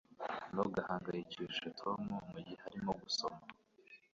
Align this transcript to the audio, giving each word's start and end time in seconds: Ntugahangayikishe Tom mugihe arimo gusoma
Ntugahangayikishe 0.51 1.67
Tom 1.81 2.01
mugihe 2.31 2.55
arimo 2.67 2.91
gusoma 3.01 3.41